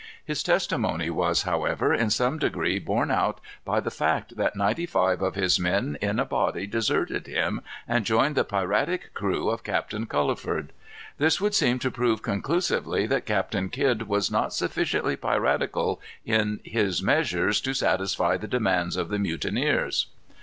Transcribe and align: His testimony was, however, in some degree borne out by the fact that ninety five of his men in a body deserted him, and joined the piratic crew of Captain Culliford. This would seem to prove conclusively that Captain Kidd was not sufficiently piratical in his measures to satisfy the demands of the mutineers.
His 0.25 0.41
testimony 0.41 1.11
was, 1.11 1.43
however, 1.43 1.93
in 1.93 2.09
some 2.09 2.39
degree 2.39 2.79
borne 2.79 3.11
out 3.11 3.39
by 3.63 3.79
the 3.79 3.91
fact 3.91 4.35
that 4.35 4.55
ninety 4.55 4.87
five 4.87 5.21
of 5.21 5.35
his 5.35 5.59
men 5.59 5.95
in 6.01 6.17
a 6.19 6.25
body 6.25 6.65
deserted 6.65 7.27
him, 7.27 7.61
and 7.87 8.03
joined 8.03 8.33
the 8.33 8.43
piratic 8.43 9.13
crew 9.13 9.49
of 9.51 9.63
Captain 9.63 10.07
Culliford. 10.07 10.69
This 11.19 11.39
would 11.39 11.53
seem 11.53 11.77
to 11.77 11.91
prove 11.91 12.23
conclusively 12.23 13.05
that 13.05 13.27
Captain 13.27 13.69
Kidd 13.69 14.07
was 14.07 14.31
not 14.31 14.55
sufficiently 14.55 15.15
piratical 15.15 16.01
in 16.25 16.61
his 16.63 17.03
measures 17.03 17.61
to 17.61 17.75
satisfy 17.75 18.37
the 18.37 18.47
demands 18.47 18.97
of 18.97 19.09
the 19.09 19.19
mutineers. 19.19 20.07